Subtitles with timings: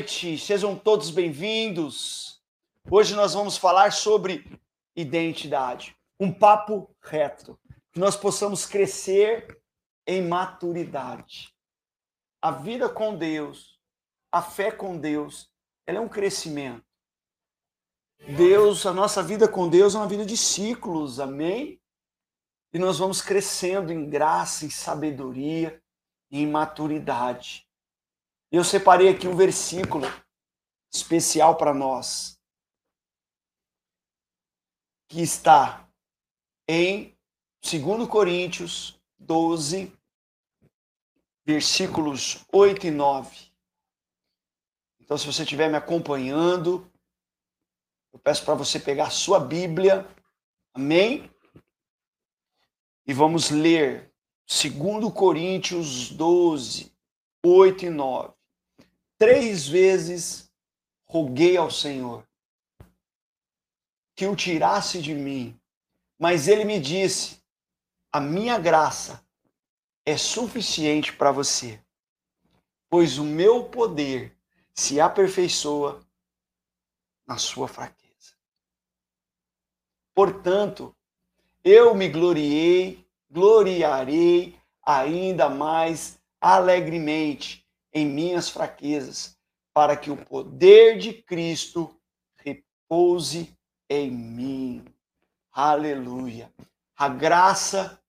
[0.00, 2.40] noite, sejam todos bem-vindos.
[2.90, 4.58] Hoje nós vamos falar sobre
[4.96, 7.60] identidade, um papo reto,
[7.92, 9.60] que nós possamos crescer
[10.06, 11.54] em maturidade.
[12.40, 13.78] A vida com Deus,
[14.32, 15.50] a fé com Deus,
[15.86, 16.82] ela é um crescimento.
[18.38, 21.78] Deus, a nossa vida com Deus é uma vida de ciclos, amém?
[22.72, 25.78] E nós vamos crescendo em graça, em sabedoria
[26.30, 27.68] em maturidade.
[28.52, 30.04] Eu separei aqui um versículo
[30.92, 32.36] especial para nós,
[35.08, 35.88] que está
[36.68, 37.16] em
[37.62, 39.96] 2 Coríntios 12,
[41.44, 43.52] versículos 8 e 9.
[44.98, 46.90] Então, se você estiver me acompanhando,
[48.12, 50.08] eu peço para você pegar a sua Bíblia,
[50.74, 51.30] amém?
[53.06, 54.12] E vamos ler
[54.48, 56.92] 2 Coríntios 12,
[57.44, 58.39] 8 e 9.
[59.20, 60.50] Três vezes
[61.06, 62.26] roguei ao Senhor
[64.16, 65.60] que o tirasse de mim,
[66.18, 67.38] mas ele me disse:
[68.10, 69.22] A minha graça
[70.06, 71.78] é suficiente para você,
[72.88, 74.34] pois o meu poder
[74.72, 76.00] se aperfeiçoa
[77.26, 78.34] na sua fraqueza.
[80.14, 80.96] Portanto,
[81.62, 87.59] eu me gloriei, gloriarei ainda mais alegremente
[87.92, 89.36] em minhas fraquezas,
[89.72, 92.00] para que o poder de Cristo
[92.36, 93.56] repouse
[93.88, 94.84] em mim.
[95.52, 96.52] Aleluia.
[96.96, 98.00] A graça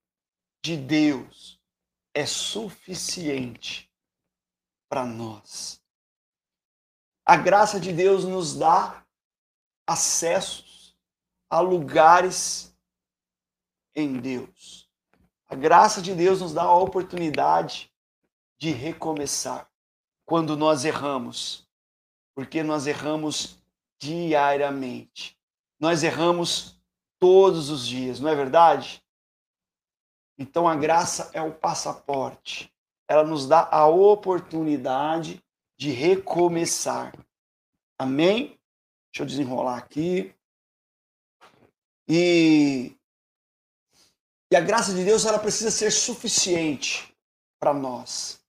[0.61, 1.59] de Deus
[2.13, 3.91] é suficiente
[4.89, 5.81] para nós.
[7.25, 9.05] A graça de Deus nos dá
[9.87, 10.97] acessos
[11.49, 12.75] a lugares
[13.95, 14.89] em Deus.
[15.47, 17.91] A graça de Deus nos dá a oportunidade
[18.57, 19.70] de recomeçar
[20.31, 21.67] quando nós erramos,
[22.33, 23.61] porque nós erramos
[23.99, 25.37] diariamente.
[25.77, 26.81] Nós erramos
[27.19, 29.03] todos os dias, não é verdade?
[30.39, 32.73] Então a graça é o passaporte.
[33.09, 35.43] Ela nos dá a oportunidade
[35.77, 37.13] de recomeçar.
[37.99, 38.57] Amém?
[39.11, 40.33] Deixa eu desenrolar aqui.
[42.07, 42.95] E,
[44.49, 47.13] e a graça de Deus ela precisa ser suficiente
[47.59, 48.40] para nós.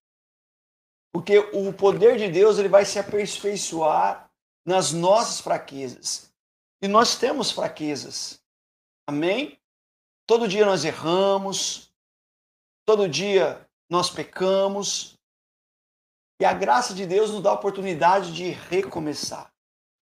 [1.13, 4.31] Porque o poder de Deus ele vai se aperfeiçoar
[4.65, 6.33] nas nossas fraquezas.
[6.81, 8.43] E nós temos fraquezas.
[9.07, 9.61] Amém?
[10.27, 11.93] Todo dia nós erramos,
[12.87, 15.19] todo dia nós pecamos.
[16.41, 19.53] E a graça de Deus nos dá a oportunidade de recomeçar.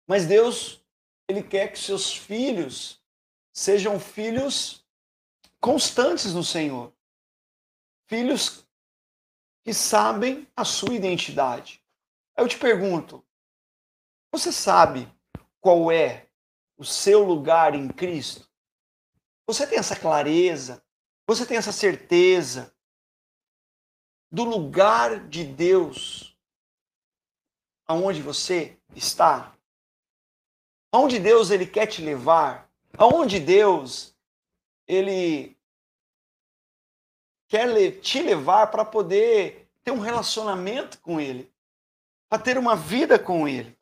[0.06, 0.82] Mas Deus,
[1.28, 3.00] ele quer que seus filhos
[3.52, 4.84] sejam filhos
[5.60, 6.92] constantes no Senhor.
[8.06, 8.66] Filhos
[9.68, 11.84] que sabem a sua identidade.
[12.34, 13.22] Eu te pergunto:
[14.32, 15.06] você sabe
[15.60, 16.26] qual é
[16.78, 18.48] o seu lugar em Cristo?
[19.46, 20.82] Você tem essa clareza?
[21.26, 22.74] Você tem essa certeza
[24.32, 26.34] do lugar de Deus
[27.86, 29.54] aonde você está?
[30.90, 32.72] Aonde Deus ele quer te levar?
[32.96, 34.16] Aonde Deus
[34.86, 35.57] ele
[37.48, 41.50] quer te levar para poder ter um relacionamento com Ele,
[42.28, 43.76] para ter uma vida com Ele.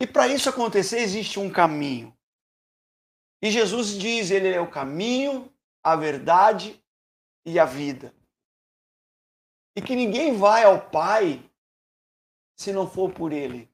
[0.00, 2.16] E para isso acontecer, existe um caminho.
[3.42, 6.82] E Jesus diz: Ele é o caminho, a verdade
[7.44, 8.14] e a vida.
[9.74, 11.42] E que ninguém vai ao Pai
[12.56, 13.68] se não for por Ele.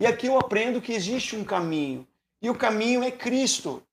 [0.00, 2.08] E aqui eu aprendo que existe um caminho.
[2.42, 3.86] E o caminho é Cristo.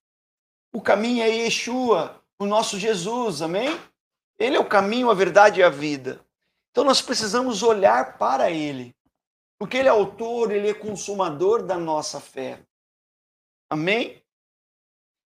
[0.73, 3.69] O caminho é Yeshua, o nosso Jesus, amém?
[4.37, 6.23] Ele é o caminho, a verdade e a vida.
[6.71, 8.95] Então nós precisamos olhar para Ele,
[9.57, 12.61] porque Ele é autor, Ele é consumador da nossa fé.
[13.69, 14.23] Amém?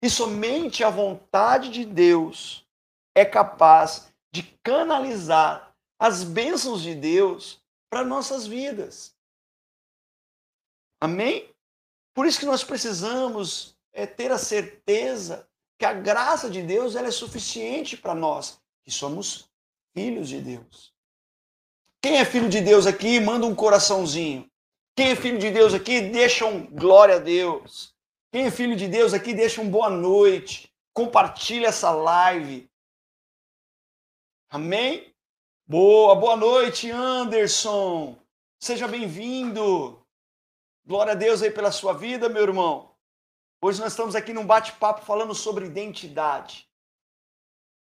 [0.02, 2.67] E somente a vontade de Deus
[3.14, 9.17] é capaz de canalizar as bênçãos de Deus para nossas vidas.
[11.00, 11.52] Amém?
[12.14, 17.09] Por isso que nós precisamos é ter a certeza que a graça de Deus ela
[17.09, 19.50] é suficiente para nós, que somos
[19.93, 20.95] filhos de Deus.
[22.00, 24.49] Quem é filho de Deus aqui, manda um coraçãozinho.
[24.95, 27.93] Quem é filho de Deus aqui, deixa um glória a Deus.
[28.31, 30.73] Quem é filho de Deus aqui, deixa um boa noite.
[30.95, 32.71] Compartilha essa live.
[34.49, 35.12] Amém?
[35.67, 38.17] Boa, boa noite, Anderson.
[38.61, 40.00] Seja bem-vindo.
[40.87, 42.88] Glória a Deus aí pela sua vida, meu irmão.
[43.60, 46.69] Hoje nós estamos aqui num bate-papo falando sobre identidade.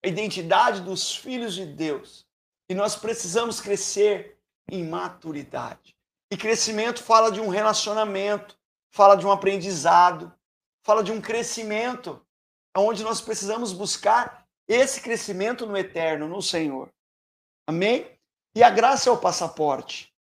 [0.03, 2.26] A identidade dos filhos de Deus.
[2.70, 4.38] E nós precisamos crescer
[4.70, 5.94] em maturidade.
[6.31, 8.59] E crescimento fala de um relacionamento,
[8.91, 10.32] fala de um aprendizado,
[10.82, 12.25] fala de um crescimento,
[12.75, 16.91] onde nós precisamos buscar esse crescimento no eterno, no Senhor.
[17.67, 18.11] Amém?
[18.55, 20.14] E a graça é o passaporte.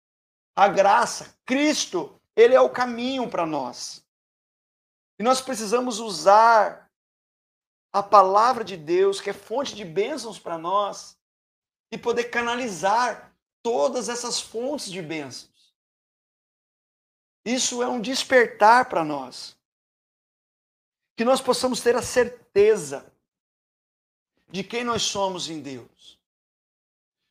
[0.55, 4.04] A graça, Cristo, ele é o caminho para nós.
[5.17, 6.91] E nós precisamos usar
[7.91, 11.17] a palavra de Deus, que é fonte de bênçãos para nós,
[11.91, 13.33] e poder canalizar
[13.63, 15.73] todas essas fontes de bênçãos.
[17.45, 19.55] Isso é um despertar para nós.
[21.15, 23.09] Que nós possamos ter a certeza
[24.49, 26.19] de quem nós somos em Deus.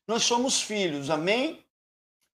[0.06, 1.64] Nós somos filhos, amém?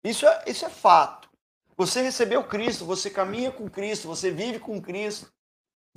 [0.04, 1.30] Isso é, isso é fato.
[1.76, 5.32] Você recebeu Cristo, você caminha com Cristo, você vive com Cristo.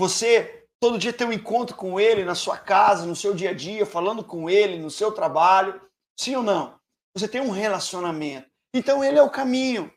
[0.02, 3.54] Você todo dia tem um encontro com Ele na sua casa, no seu dia a
[3.54, 5.80] dia, falando com Ele, no seu trabalho.
[6.18, 6.80] Sim ou não?
[7.14, 8.50] Você tem um relacionamento.
[8.74, 9.94] Então Ele é o caminho.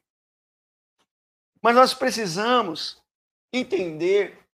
[1.62, 3.02] Mas nós precisamos
[3.50, 4.46] entender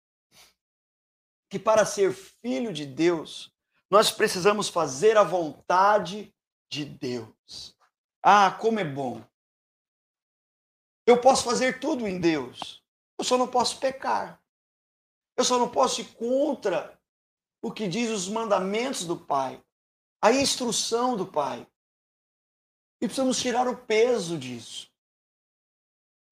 [1.49, 3.51] que para ser filho de Deus,
[3.91, 6.31] nós precisamos fazer a vontade
[6.71, 7.75] de Deus.
[8.23, 9.25] Ah, como é bom.
[11.07, 12.85] Eu posso fazer tudo em Deus.
[13.19, 14.39] Eu só não posso pecar.
[15.39, 17.01] Eu só não posso ir contra
[17.63, 19.63] o que diz os mandamentos do Pai,
[20.21, 21.65] a instrução do Pai.
[23.01, 24.91] E precisamos tirar o peso disso.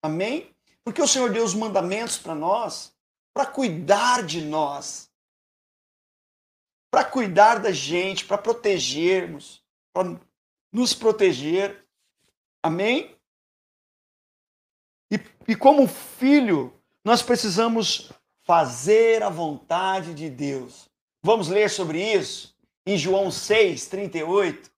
[0.03, 0.53] Amém?
[0.83, 2.93] Porque o Senhor deu os mandamentos para nós
[3.33, 5.11] para cuidar de nós,
[6.91, 9.63] para cuidar da gente, para protegermos,
[9.93, 10.19] para
[10.71, 11.87] nos proteger.
[12.63, 13.15] Amém?
[15.11, 16.73] E, e como filho,
[17.05, 18.11] nós precisamos
[18.47, 20.89] fazer a vontade de Deus.
[21.21, 24.71] Vamos ler sobre isso em João 6, 38.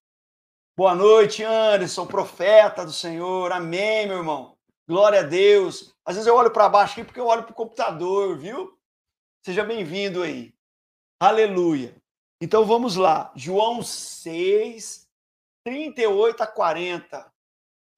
[0.76, 3.52] Boa noite, Anderson, profeta do Senhor.
[3.52, 4.58] Amém, meu irmão.
[4.88, 5.94] Glória a Deus.
[6.04, 8.76] Às vezes eu olho para baixo aqui porque eu olho para o computador, viu?
[9.46, 10.52] Seja bem-vindo aí.
[11.20, 11.96] Aleluia.
[12.42, 13.32] Então vamos lá.
[13.36, 15.08] João 6,
[15.64, 17.32] 38 a 40.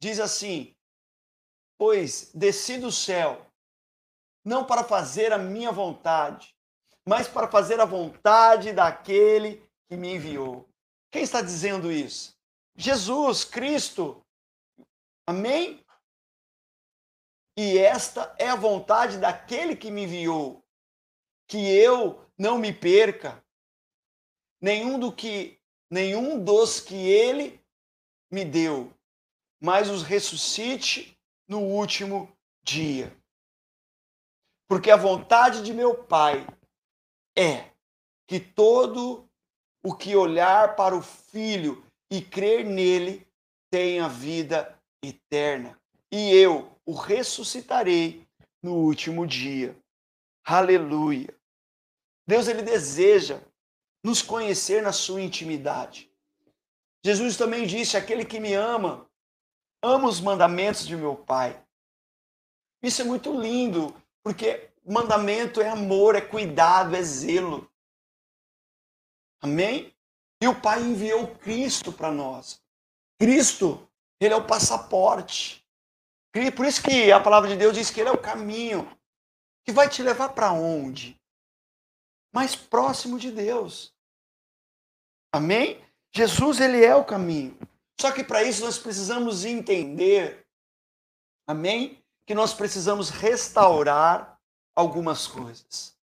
[0.02, 0.76] Diz assim:
[1.78, 3.46] Pois desci do céu,
[4.44, 6.56] não para fazer a minha vontade,
[7.06, 10.70] mas para fazer a vontade daquele que me enviou.
[11.12, 12.36] Quem está dizendo isso?
[12.76, 14.24] Jesus, Cristo.
[15.28, 15.84] Amém?
[17.58, 20.64] E esta é a vontade daquele que me enviou,
[21.48, 23.44] que eu não me perca
[24.60, 25.60] nenhum do que
[25.90, 27.62] nenhum dos que ele
[28.32, 28.94] me deu,
[29.60, 32.32] mas os ressuscite no último
[32.64, 33.16] dia.
[34.72, 36.48] Porque a vontade de meu Pai
[37.38, 37.72] é
[38.26, 39.30] que todo
[39.84, 43.28] o que olhar para o Filho e crer nele
[43.70, 45.78] tenha vida eterna.
[46.10, 48.26] E eu, o ressuscitarei
[48.64, 49.78] no último dia.
[50.46, 51.38] Aleluia.
[52.26, 53.42] Deus ele deseja
[54.02, 56.10] nos conhecer na sua intimidade.
[57.06, 59.06] Jesus também disse: aquele que me ama,
[59.84, 61.62] ama os mandamentos de meu Pai.
[62.82, 63.94] Isso é muito lindo,
[64.24, 67.70] porque mandamento é amor, é cuidado, é zelo.
[69.42, 69.96] Amém?
[70.42, 72.62] E o Pai enviou Cristo para nós.
[73.20, 73.88] Cristo,
[74.20, 75.66] ele é o passaporte.
[76.56, 78.90] Por isso que a palavra de Deus diz que ele é o caminho
[79.64, 81.20] que vai te levar para onde?
[82.34, 83.94] Mais próximo de Deus.
[85.32, 85.84] Amém?
[86.14, 87.58] Jesus, ele é o caminho.
[88.00, 90.48] Só que para isso nós precisamos entender,
[91.48, 92.01] amém?
[92.32, 94.40] Que nós precisamos restaurar
[94.74, 95.98] algumas coisas.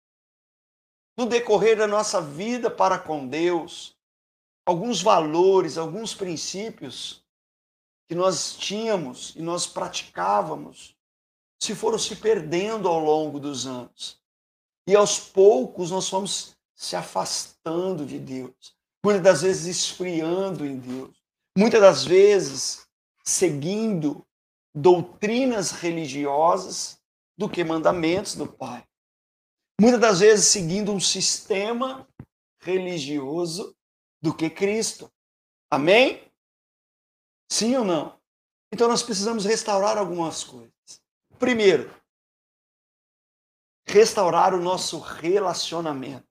[1.16, 3.96] No decorrer da nossa vida para com Deus,
[4.66, 7.24] alguns valores, alguns princípios
[8.10, 10.96] que nós tínhamos e nós praticávamos
[11.62, 14.20] se foram se perdendo ao longo dos anos.
[14.88, 21.16] E aos poucos nós fomos se afastando de Deus, muitas das vezes esfriando em Deus,
[21.56, 22.88] muitas das vezes
[23.24, 24.25] seguindo
[24.76, 27.02] doutrinas religiosas
[27.38, 28.86] do que mandamentos do Pai.
[29.80, 32.06] Muitas das vezes seguindo um sistema
[32.60, 33.76] religioso
[34.22, 35.10] do que Cristo.
[35.72, 36.30] Amém?
[37.50, 38.20] Sim ou não?
[38.72, 40.74] Então nós precisamos restaurar algumas coisas.
[41.40, 41.94] Primeiro,
[43.88, 46.28] restaurar o nosso relacionamento.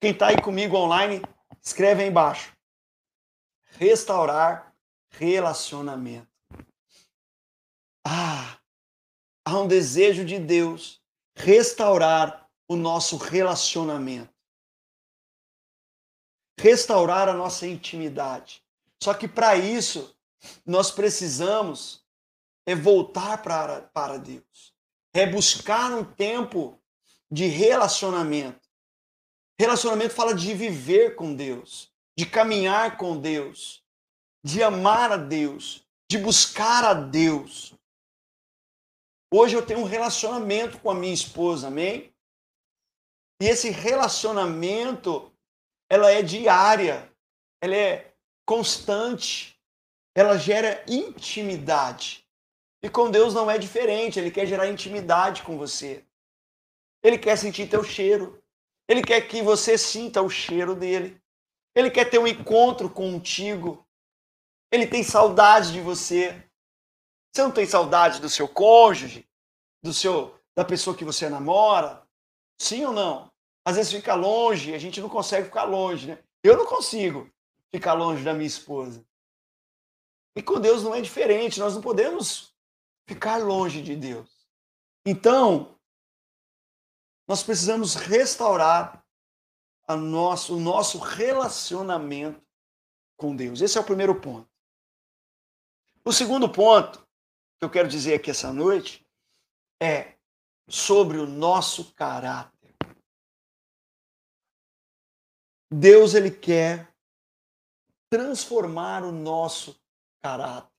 [0.00, 1.22] Quem está aí comigo online,
[1.62, 2.54] escreve aí embaixo.
[3.72, 4.74] Restaurar
[5.10, 6.33] relacionamento.
[8.04, 8.58] Ah,
[9.44, 11.00] há um desejo de Deus
[11.36, 14.32] restaurar o nosso relacionamento.
[16.58, 18.62] Restaurar a nossa intimidade.
[19.02, 20.14] Só que para isso,
[20.64, 22.04] nós precisamos
[22.66, 24.74] é voltar para, para Deus,
[25.12, 26.80] é buscar um tempo
[27.30, 28.60] de relacionamento.
[29.58, 33.82] Relacionamento fala de viver com Deus, de caminhar com Deus,
[34.42, 37.74] de amar a Deus, de buscar a Deus.
[39.36, 42.14] Hoje eu tenho um relacionamento com a minha esposa, amém?
[43.42, 45.32] E esse relacionamento,
[45.90, 47.12] ela é diária,
[47.60, 48.14] ela é
[48.46, 49.60] constante,
[50.14, 52.24] ela gera intimidade.
[52.80, 56.04] E com Deus não é diferente, ele quer gerar intimidade com você.
[57.02, 58.40] Ele quer sentir teu cheiro.
[58.88, 61.20] Ele quer que você sinta o cheiro dele.
[61.74, 63.84] Ele quer ter um encontro contigo.
[64.70, 66.40] Ele tem saudade de você.
[67.34, 69.28] Você não tem saudade do seu cônjuge,
[69.82, 72.06] do seu da pessoa que você namora?
[72.56, 73.32] Sim ou não?
[73.64, 76.22] Às vezes fica longe, a gente não consegue ficar longe, né?
[76.44, 77.28] Eu não consigo
[77.72, 79.04] ficar longe da minha esposa.
[80.36, 82.54] E com Deus não é diferente, nós não podemos
[83.08, 84.30] ficar longe de Deus.
[85.04, 85.76] Então,
[87.26, 89.04] nós precisamos restaurar
[89.88, 92.40] nosso, o nosso relacionamento
[93.16, 93.60] com Deus.
[93.60, 94.48] Esse é o primeiro ponto.
[96.04, 97.03] O segundo ponto
[97.58, 99.06] que eu quero dizer aqui essa noite
[99.82, 100.16] é
[100.68, 102.74] sobre o nosso caráter.
[105.72, 106.94] Deus ele quer
[108.10, 109.80] transformar o nosso
[110.22, 110.70] caráter.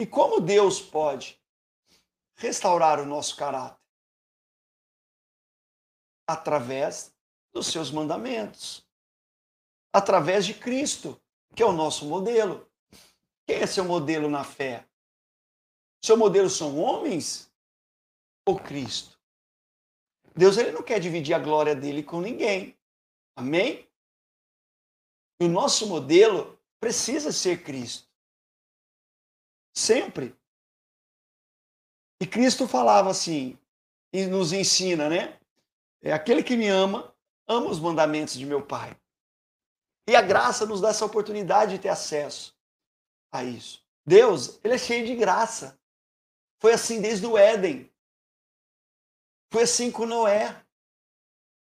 [0.00, 1.40] E como Deus pode
[2.36, 3.82] restaurar o nosso caráter?
[6.26, 7.14] através
[7.52, 8.86] dos seus mandamentos,
[9.92, 11.20] através de Cristo,
[11.54, 12.66] que é o nosso modelo.
[13.46, 14.86] Quem é seu modelo na fé?
[16.04, 17.50] Seu modelo são homens
[18.46, 19.18] ou Cristo?
[20.34, 22.76] Deus ele não quer dividir a glória dele com ninguém.
[23.36, 23.88] Amém?
[25.40, 28.08] E o nosso modelo precisa ser Cristo.
[29.74, 30.36] Sempre.
[32.20, 33.58] E Cristo falava assim,
[34.12, 35.38] e nos ensina, né?
[36.02, 37.14] É aquele que me ama,
[37.48, 38.96] ama os mandamentos de meu Pai.
[40.08, 42.56] E a graça nos dá essa oportunidade de ter acesso
[43.32, 43.84] a isso.
[44.04, 45.80] Deus, ele é cheio de graça.
[46.62, 47.92] Foi assim desde o Éden.
[49.52, 50.64] Foi assim com Noé.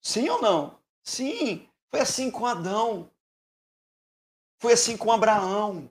[0.03, 0.79] Sim ou não?
[1.03, 1.67] Sim.
[1.91, 3.11] Foi assim com Adão.
[4.61, 5.91] Foi assim com Abraão.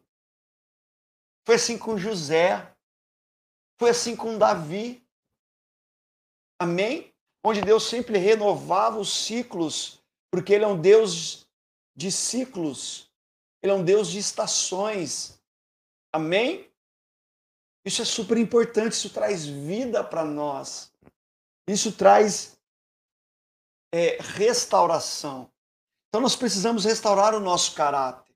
[1.44, 2.72] Foi assim com José.
[3.80, 5.04] Foi assim com Davi.
[6.60, 7.12] Amém?
[7.44, 11.48] onde Deus sempre renovava os ciclos, porque Ele é um Deus
[11.96, 13.10] de ciclos,
[13.62, 15.40] Ele é um Deus de estações.
[16.14, 16.71] Amém?
[17.84, 20.92] Isso é super importante, isso traz vida para nós.
[21.68, 22.58] Isso traz
[23.94, 25.50] é, restauração.
[26.10, 28.34] Então nós precisamos restaurar o nosso caráter.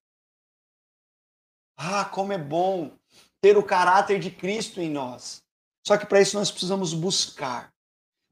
[1.78, 2.98] Ah, como é bom
[3.42, 5.44] ter o caráter de Cristo em nós.
[5.86, 7.72] Só que para isso nós precisamos buscar.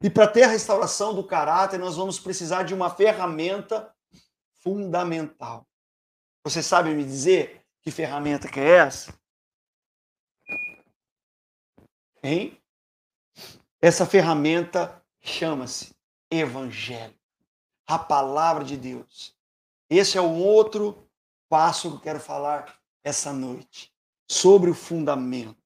[0.02, 3.94] E para ter a restauração do caráter, nós vamos precisar de uma ferramenta
[4.62, 5.68] fundamental.
[6.44, 9.14] Você sabe me dizer que ferramenta que é essa?
[12.24, 12.58] Hein?
[13.82, 15.94] Essa ferramenta chama-se
[16.32, 17.20] Evangelho,
[17.86, 19.36] a palavra de Deus.
[19.90, 21.08] Esse é um outro
[21.50, 23.94] passo que eu quero falar essa noite,
[24.28, 25.62] sobre o fundamento.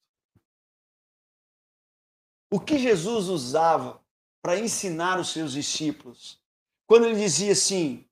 [2.52, 4.02] O que Jesus usava
[4.42, 6.42] para ensinar os seus discípulos.
[6.88, 8.06] Quando ele dizia assim: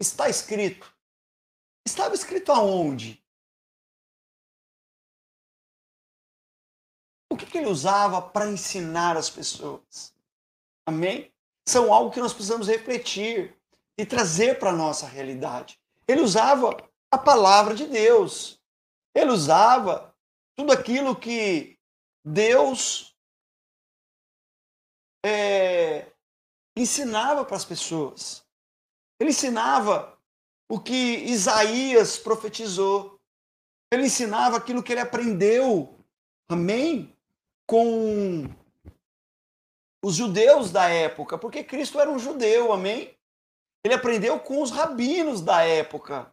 [0.00, 0.92] está escrito.
[1.84, 3.21] Estava escrito aonde?
[7.32, 10.14] O que, que ele usava para ensinar as pessoas?
[10.84, 11.32] Amém?
[11.66, 13.56] São algo que nós precisamos refletir
[13.96, 15.80] e trazer para a nossa realidade.
[16.06, 16.76] Ele usava
[17.10, 18.60] a palavra de Deus.
[19.14, 20.14] Ele usava
[20.54, 21.78] tudo aquilo que
[22.22, 23.16] Deus
[25.24, 26.12] é,
[26.76, 28.44] ensinava para as pessoas.
[29.18, 30.18] Ele ensinava
[30.70, 30.92] o que
[31.24, 33.18] Isaías profetizou.
[33.90, 35.98] Ele ensinava aquilo que ele aprendeu,
[36.46, 37.16] amém?
[37.66, 38.48] Com
[40.04, 43.16] os judeus da época, porque Cristo era um judeu, amém?
[43.84, 46.32] Ele aprendeu com os rabinos da época.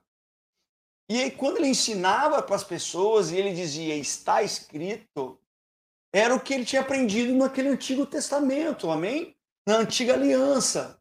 [1.10, 5.40] E aí, quando ele ensinava para as pessoas e ele dizia, está escrito,
[6.14, 9.36] era o que ele tinha aprendido naquele Antigo Testamento, amém?
[9.68, 11.00] Na antiga aliança.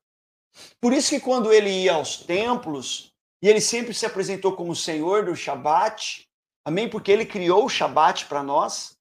[0.80, 5.24] Por isso que quando ele ia aos templos, e ele sempre se apresentou como Senhor
[5.24, 6.28] do Shabat,
[6.64, 6.88] amém?
[6.88, 8.97] Porque ele criou o Shabat para nós,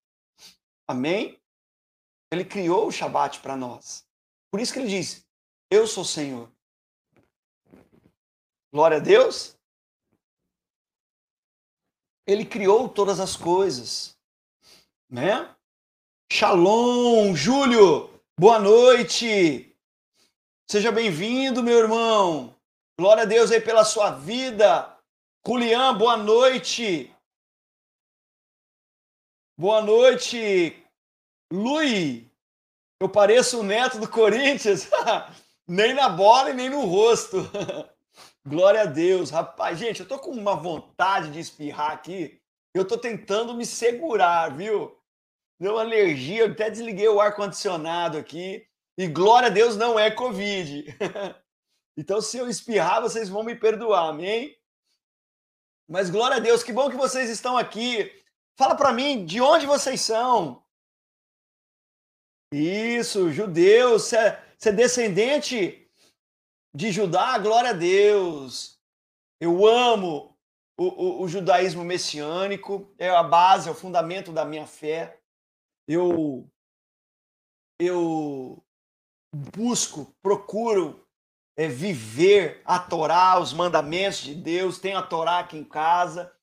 [0.88, 1.40] amém?
[2.32, 4.06] Ele criou o Shabat para nós.
[4.52, 5.26] Por isso que ele diz:
[5.70, 6.50] Eu sou o Senhor.
[8.74, 9.58] Glória a Deus.
[12.26, 14.18] Ele criou todas as coisas,
[15.10, 15.56] né?
[16.30, 19.74] Shalom, Júlio, boa noite.
[20.70, 22.54] Seja bem-vindo, meu irmão.
[23.00, 24.98] Glória a Deus aí pela sua vida.
[25.48, 27.16] Julian, boa noite.
[29.60, 30.86] Boa noite,
[31.52, 32.32] Lui.
[33.02, 34.88] Eu pareço o neto do Corinthians.
[35.68, 37.38] nem na bola e nem no rosto.
[38.48, 39.32] Glória a Deus.
[39.32, 42.40] Rapaz, gente, eu tô com uma vontade de espirrar aqui.
[42.72, 44.96] Eu tô tentando me segurar, viu?
[45.60, 48.64] Deu uma alergia, eu até desliguei o ar-condicionado aqui.
[48.96, 50.86] E glória a Deus não é Covid.
[51.98, 54.56] então, se eu espirrar, vocês vão me perdoar, amém?
[55.90, 58.12] Mas glória a Deus, que bom que vocês estão aqui.
[58.58, 60.64] Fala para mim, de onde vocês são?
[62.52, 64.04] Isso, judeus.
[64.04, 65.90] Você é, é descendente
[66.74, 67.38] de Judá?
[67.38, 68.80] Glória a Deus.
[69.40, 70.36] Eu amo
[70.78, 72.94] o, o, o judaísmo messiânico.
[72.98, 75.18] É a base, é o fundamento da minha fé
[75.88, 76.50] eu
[77.80, 78.64] eu
[79.34, 81.08] busco, procuro
[81.56, 86.36] é, viver a Torá, os mandamentos de Deus, tenho a Torá aqui em casa.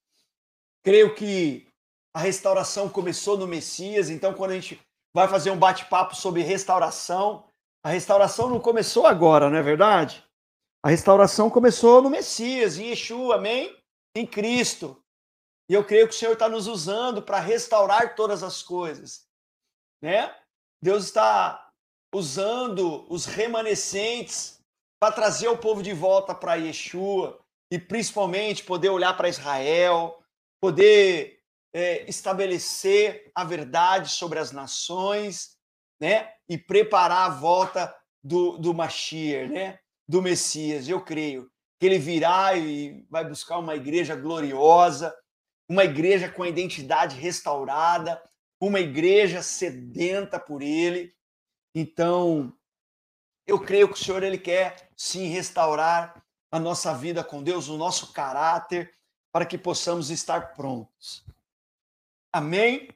[0.85, 1.67] Creio que
[2.15, 4.81] a restauração começou no Messias, então quando a gente
[5.15, 7.45] vai fazer um bate-papo sobre restauração,
[7.85, 10.25] a restauração não começou agora, não é verdade?
[10.83, 13.77] A restauração começou no Messias, em Yeshua, amém?
[14.17, 15.03] Em Cristo.
[15.69, 19.27] E eu creio que o Senhor está nos usando para restaurar todas as coisas
[20.05, 20.35] né?
[20.83, 21.71] Deus está
[22.15, 24.61] usando os remanescentes
[25.01, 27.41] para trazer o povo de volta para Yeshua
[27.73, 30.23] e principalmente poder olhar para Israel,
[30.61, 31.41] poder
[31.75, 35.57] é, estabelecer a verdade sobre as nações,
[36.01, 36.33] né?
[36.49, 39.81] E preparar a volta do, do Mashiach, né?
[40.09, 40.89] Do Messias.
[40.89, 45.13] Eu creio que ele virá e vai buscar uma igreja gloriosa,
[45.69, 48.23] uma igreja com a identidade restaurada,
[48.61, 51.13] uma igreja sedenta por ele.
[51.75, 52.57] Então,
[53.47, 57.77] eu creio que o Senhor ele quer sim restaurar a nossa vida com Deus, o
[57.77, 58.93] nosso caráter,
[59.33, 61.25] para que possamos estar prontos.
[62.35, 62.89] Amém?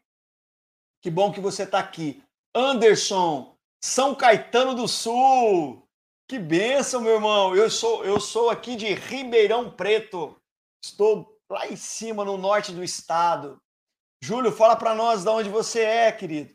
[1.01, 2.21] Que bom que você está aqui.
[2.53, 5.87] Anderson, São Caetano do Sul.
[6.29, 7.55] Que bênção, meu irmão.
[7.55, 10.37] Eu sou, eu sou aqui de Ribeirão Preto.
[10.85, 13.63] Estou lá em cima, no norte do estado.
[14.21, 16.53] Júlio, fala para nós de onde você é, querido.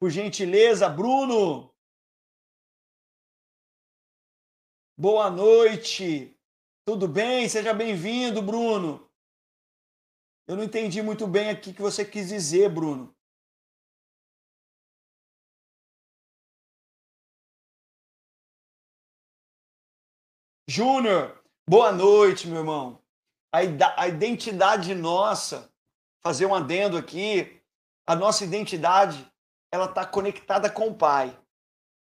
[0.00, 1.74] Por gentileza, Bruno.
[4.98, 6.34] Boa noite.
[6.86, 7.50] Tudo bem?
[7.50, 9.06] Seja bem-vindo, Bruno.
[10.46, 13.14] Eu não entendi muito bem aqui o que você quis dizer, Bruno.
[20.68, 23.02] Júnior, boa noite, meu irmão.
[23.52, 25.72] A, identidade nossa
[26.22, 27.62] fazer um adendo aqui.
[28.06, 29.30] A nossa identidade,
[29.72, 31.38] ela está conectada com o Pai.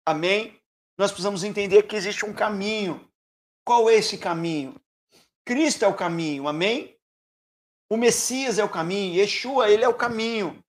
[0.05, 0.61] Amém?
[0.97, 3.09] Nós precisamos entender que existe um caminho.
[3.65, 4.79] Qual é esse caminho?
[5.43, 6.96] Cristo é o caminho, amém?
[7.89, 10.63] O Messias é o caminho, Yeshua, ele é o caminho.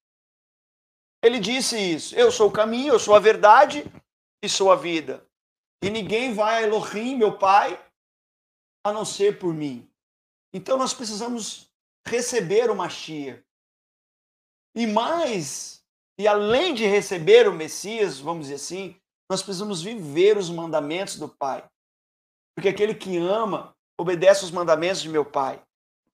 [1.22, 3.84] Ele disse isso: Eu sou o caminho, eu sou a verdade
[4.42, 5.26] e sou a vida.
[5.82, 7.82] E ninguém vai a Elohim, meu Pai,
[8.84, 9.88] a não ser por mim.
[10.52, 11.70] Então nós precisamos
[12.06, 13.44] receber o Machia.
[14.74, 15.84] E mais,
[16.18, 18.96] e além de receber o Messias, vamos dizer assim,
[19.30, 21.68] nós precisamos viver os mandamentos do Pai.
[22.54, 25.62] Porque aquele que ama obedece os mandamentos de meu Pai.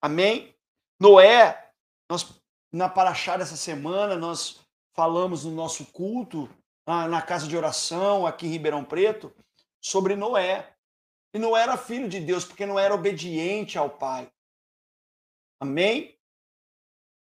[0.00, 0.53] Amém?
[1.00, 1.70] Noé,
[2.10, 2.40] nós,
[2.72, 4.60] na Paraxá dessa semana, nós
[4.92, 6.48] falamos no nosso culto,
[6.86, 9.34] na casa de oração aqui em Ribeirão Preto,
[9.80, 10.74] sobre Noé.
[11.34, 14.30] E Noé era filho de Deus porque não era obediente ao Pai.
[15.60, 16.16] Amém?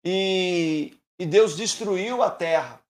[0.03, 2.81] E, e Deus destruiu a terra.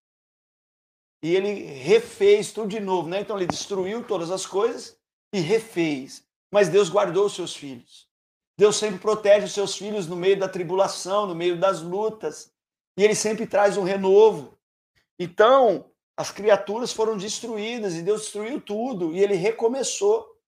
[1.23, 3.21] E ele refez tudo de novo, né?
[3.21, 4.97] Então ele destruiu todas as coisas
[5.33, 6.23] e refez.
[6.51, 8.10] Mas Deus guardou os seus filhos.
[8.61, 12.53] Deus sempre protege os seus filhos no meio da tribulação, no meio das lutas.
[12.95, 14.55] E ele sempre traz um renovo.
[15.17, 19.15] Então, as criaturas foram destruídas e Deus destruiu tudo.
[19.15, 20.39] E ele recomeçou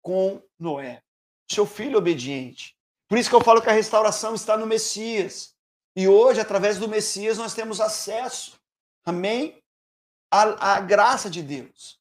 [0.00, 1.02] com Noé,
[1.50, 2.76] seu filho obediente.
[3.08, 5.52] Por isso que eu falo que a restauração está no Messias.
[5.96, 8.60] E hoje, através do Messias, nós temos acesso,
[9.04, 9.60] amém?
[10.30, 11.95] À, à graça de Deus.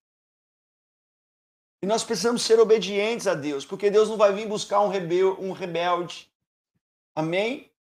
[1.82, 5.38] E nós precisamos ser obedientes a Deus, porque Deus não vai vir buscar um, rebel,
[5.40, 6.32] um rebelde.
[7.16, 7.72] Amém?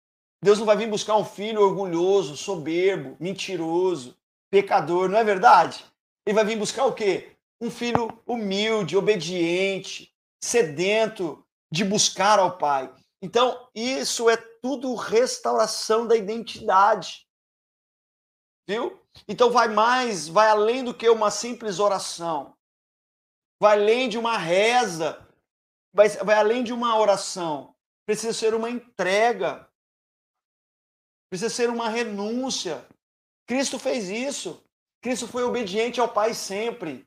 [0.43, 4.17] Deus não vai vir buscar um filho orgulhoso, soberbo, mentiroso,
[4.51, 5.85] pecador, não é verdade?
[6.27, 7.37] Ele vai vir buscar o quê?
[7.61, 12.93] Um filho humilde, obediente, sedento de buscar ao Pai.
[13.23, 17.27] Então, isso é tudo restauração da identidade.
[18.67, 19.01] Viu?
[19.29, 22.55] Então vai mais, vai além do que uma simples oração.
[23.61, 25.27] Vai além de uma reza,
[25.93, 27.75] vai, vai além de uma oração.
[28.07, 29.69] Precisa ser uma entrega.
[31.31, 32.87] Precisa ser uma renúncia.
[33.47, 34.63] Cristo fez isso.
[35.03, 37.07] Cristo foi obediente ao Pai sempre.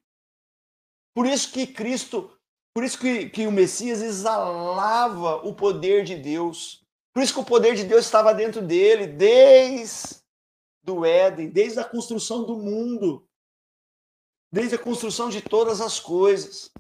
[1.16, 2.32] Por isso que Cristo,
[2.74, 6.84] por isso que, que o Messias exalava o poder de Deus.
[7.14, 10.18] Por isso que o poder de Deus estava dentro dele, desde
[10.84, 13.27] do Éden, desde a construção do mundo,
[14.52, 16.72] desde a construção de todas as coisas.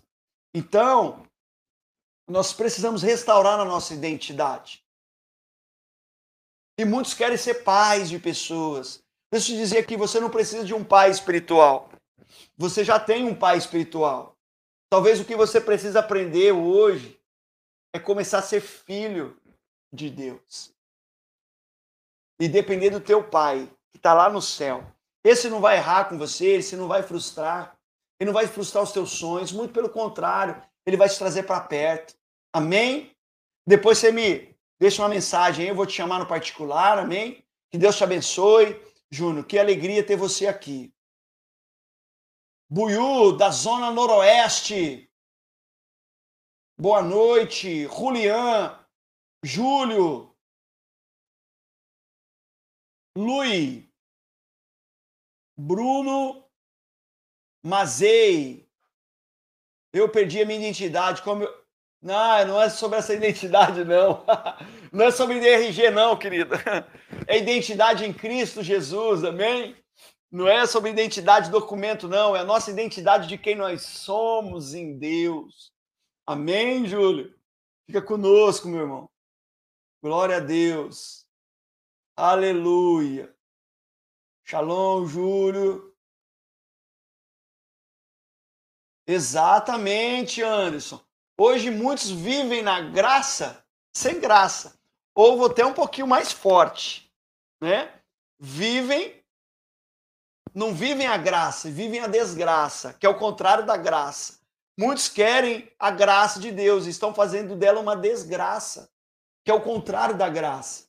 [0.53, 1.23] Então,
[2.27, 4.83] nós precisamos restaurar a nossa identidade.
[6.77, 9.03] E muitos querem ser pais de pessoas.
[9.31, 11.89] Deixa eu te dizer que você não precisa de um pai espiritual.
[12.55, 14.35] Você já tem um pai espiritual.
[14.89, 17.19] Talvez o que você precisa aprender hoje
[17.93, 19.39] é começar a ser filho
[19.91, 20.73] de Deus.
[22.39, 24.85] E depender do teu pai, que está lá no céu.
[25.27, 27.77] Esse não vai errar com você, esse não vai frustrar.
[28.17, 31.59] Ele não vai frustrar os teus sonhos, muito pelo contrário, ele vai te trazer para
[31.59, 32.15] perto.
[32.53, 33.13] Amém?
[33.67, 37.45] Depois você me deixa uma mensagem aí, eu vou te chamar no particular, amém?
[37.69, 38.81] Que Deus te abençoe.
[39.11, 40.93] Júnior, que alegria ter você aqui.
[42.69, 45.11] Buiú, da Zona Noroeste.
[46.79, 47.83] Boa noite.
[47.87, 48.79] Julian,
[49.43, 50.33] Júlio,
[53.17, 53.86] Lui,
[55.57, 56.45] Bruno,
[57.63, 58.69] Mazei.
[59.91, 61.21] Eu perdi a minha identidade.
[61.23, 61.67] Como eu...
[62.01, 64.23] Não, não é sobre essa identidade, não.
[64.93, 66.57] Não é sobre DRG, não, querida.
[67.27, 69.75] É identidade em Cristo Jesus, amém?
[70.31, 72.33] Não é sobre identidade documento, não.
[72.35, 75.73] É a nossa identidade de quem nós somos em Deus.
[76.25, 77.35] Amém, Júlio?
[77.85, 79.09] Fica conosco, meu irmão.
[80.01, 81.25] Glória a Deus.
[82.15, 83.36] Aleluia.
[84.49, 85.93] Shalom, Júlio.
[89.05, 91.03] Exatamente, Anderson.
[91.37, 93.61] Hoje muitos vivem na graça
[93.93, 94.79] sem graça.
[95.13, 97.13] Ou vou ter um pouquinho mais forte,
[97.61, 98.01] né?
[98.39, 99.21] Vivem
[100.55, 104.39] não vivem a graça, vivem a desgraça, que é o contrário da graça.
[104.79, 108.89] Muitos querem a graça de Deus e estão fazendo dela uma desgraça,
[109.43, 110.87] que é o contrário da graça.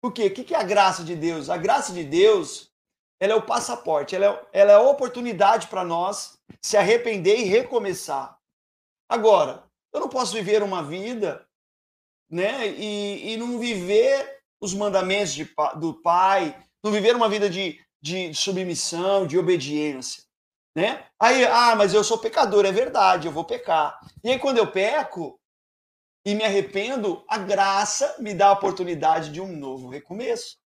[0.00, 0.26] Por quê?
[0.26, 1.50] O que é a graça de Deus?
[1.50, 2.71] A graça de Deus
[3.22, 7.44] ela é o passaporte, ela é, ela é a oportunidade para nós se arrepender e
[7.44, 8.36] recomeçar.
[9.08, 9.62] Agora,
[9.94, 11.46] eu não posso viver uma vida
[12.28, 17.80] né, e, e não viver os mandamentos de, do Pai, não viver uma vida de,
[18.02, 20.24] de submissão, de obediência.
[20.76, 21.06] Né?
[21.20, 24.00] Aí, ah, mas eu sou pecador, é verdade, eu vou pecar.
[24.24, 25.38] E aí, quando eu peco
[26.26, 30.60] e me arrependo, a graça me dá a oportunidade de um novo recomeço.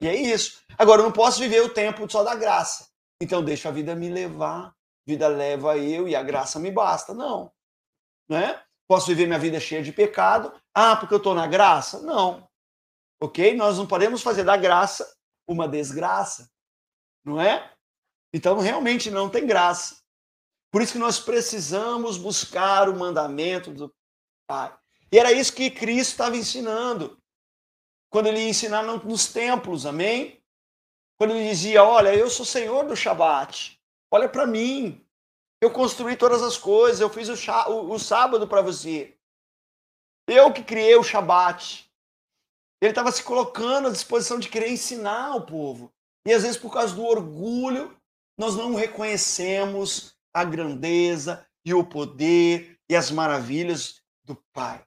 [0.00, 0.62] E é isso.
[0.76, 2.88] Agora, eu não posso viver o tempo só da graça.
[3.20, 4.74] Então, deixa a vida me levar,
[5.06, 7.14] vida leva eu e a graça me basta.
[7.14, 7.52] Não.
[8.28, 8.60] Né?
[8.88, 10.52] Posso viver minha vida cheia de pecado.
[10.74, 12.00] Ah, porque eu estou na graça?
[12.00, 12.48] Não.
[13.20, 13.54] Ok?
[13.56, 15.10] Nós não podemos fazer da graça
[15.46, 16.50] uma desgraça.
[17.24, 17.72] Não é?
[18.32, 20.02] Então, realmente não tem graça.
[20.70, 23.94] Por isso que nós precisamos buscar o mandamento do
[24.46, 24.76] Pai.
[25.12, 27.16] E era isso que Cristo estava ensinando.
[28.14, 30.40] Quando ele ia ensinar nos templos, amém?
[31.18, 33.76] Quando ele dizia: Olha, eu sou senhor do Shabat.
[34.08, 35.04] Olha para mim.
[35.60, 37.34] Eu construí todas as coisas, eu fiz o,
[37.72, 39.18] o, o sábado para você.
[40.28, 41.90] Eu que criei o Shabat.
[42.80, 45.92] Ele estava se colocando à disposição de querer ensinar o povo.
[46.24, 48.00] E às vezes, por causa do orgulho,
[48.38, 54.86] nós não reconhecemos a grandeza e o poder e as maravilhas do Pai.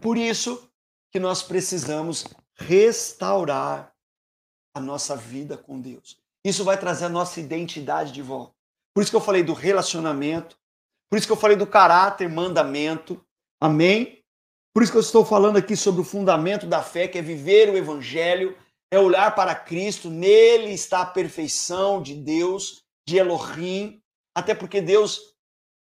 [0.00, 0.66] Por isso
[1.10, 3.94] que nós precisamos restaurar
[4.74, 6.18] a nossa vida com Deus.
[6.44, 8.54] Isso vai trazer a nossa identidade de volta.
[8.94, 10.58] Por isso que eu falei do relacionamento,
[11.08, 13.24] por isso que eu falei do caráter, mandamento.
[13.60, 14.22] Amém?
[14.72, 17.70] Por isso que eu estou falando aqui sobre o fundamento da fé, que é viver
[17.70, 18.56] o evangelho,
[18.90, 24.00] é olhar para Cristo, nele está a perfeição de Deus, de Elohim,
[24.34, 25.34] até porque Deus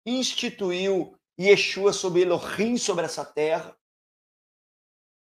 [0.07, 3.77] instituiu Yeshua sobre Elohim sobre essa terra.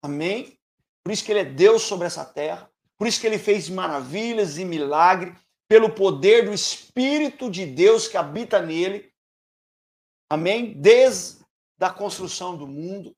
[0.01, 0.57] Amém?
[1.03, 2.69] Por isso que ele é Deus sobre essa terra.
[2.97, 5.37] Por isso que ele fez maravilhas e milagres
[5.69, 9.13] pelo poder do Espírito de Deus que habita nele.
[10.29, 10.73] Amém?
[10.73, 11.43] Desde
[11.79, 13.15] a construção do mundo,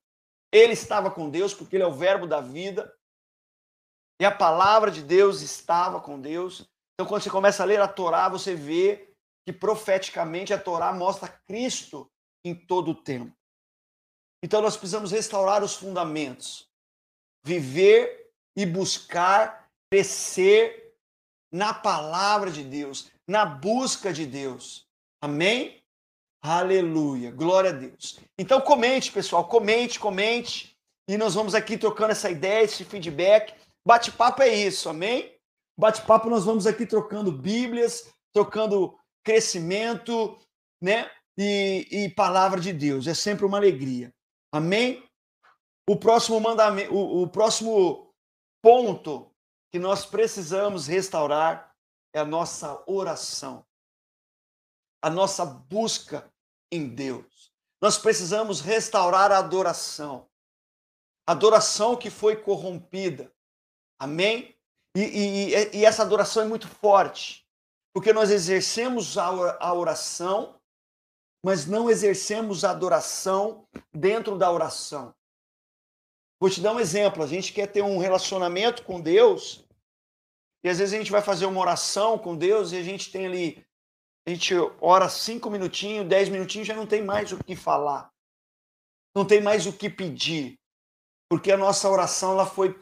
[0.52, 2.94] ele estava com Deus, porque ele é o Verbo da vida.
[4.22, 6.70] E a palavra de Deus estava com Deus.
[6.94, 9.14] Então, quando você começa a ler a Torá, você vê
[9.46, 12.12] que profeticamente a Torá mostra Cristo
[12.46, 13.36] em todo o tempo.
[14.44, 16.71] Então, nós precisamos restaurar os fundamentos.
[17.44, 20.94] Viver e buscar crescer
[21.52, 24.88] na palavra de Deus, na busca de Deus.
[25.22, 25.82] Amém?
[26.42, 27.32] Aleluia.
[27.32, 28.20] Glória a Deus.
[28.38, 30.76] Então comente, pessoal, comente, comente.
[31.08, 33.54] E nós vamos aqui trocando essa ideia, esse feedback.
[33.86, 35.36] Bate-papo é isso, amém?
[35.78, 40.38] Bate-papo nós vamos aqui trocando Bíblias, trocando crescimento,
[40.82, 41.10] né?
[41.38, 43.08] E, e palavra de Deus.
[43.08, 44.12] É sempre uma alegria.
[44.54, 45.04] Amém?
[45.92, 48.16] O próximo mandamento, o, o próximo
[48.64, 49.30] ponto
[49.70, 51.76] que nós precisamos restaurar
[52.14, 53.66] é a nossa oração.
[55.04, 56.32] A nossa busca
[56.72, 57.52] em Deus.
[57.82, 60.30] Nós precisamos restaurar a adoração.
[61.28, 63.30] Adoração que foi corrompida.
[64.00, 64.58] Amém?
[64.96, 67.46] E, e, e essa adoração é muito forte,
[67.94, 70.58] porque nós exercemos a oração,
[71.46, 75.14] mas não exercemos a adoração dentro da oração.
[76.42, 77.24] Vou te dar um exemplo.
[77.24, 79.64] A gente quer ter um relacionamento com Deus,
[80.64, 83.28] e às vezes a gente vai fazer uma oração com Deus e a gente tem
[83.28, 83.66] ali
[84.26, 88.12] a gente ora cinco minutinhos, dez minutinhos, já não tem mais o que falar.
[89.16, 90.60] Não tem mais o que pedir.
[91.30, 92.78] Porque a nossa oração ela foi,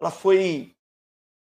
[0.00, 0.76] ela foi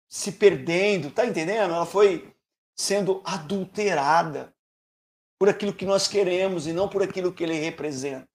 [0.09, 1.73] se perdendo, tá entendendo?
[1.73, 2.35] Ela foi
[2.75, 4.51] sendo adulterada
[5.39, 8.27] por aquilo que nós queremos e não por aquilo que ele representa.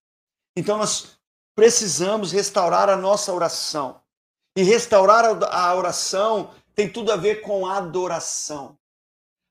[0.57, 1.19] Então nós
[1.57, 4.01] precisamos restaurar a nossa oração.
[4.55, 8.79] E restaurar a oração tem tudo a ver com adoração.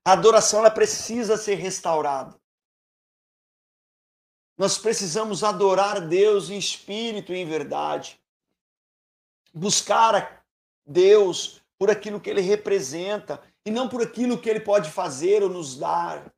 [0.06, 2.40] A adoração ela precisa ser restaurada.
[4.56, 8.18] Nós precisamos adorar Deus em espírito e em verdade.
[9.52, 10.44] Buscar
[10.86, 15.48] Deus por aquilo que ele representa e não por aquilo que ele pode fazer ou
[15.48, 16.32] nos dar.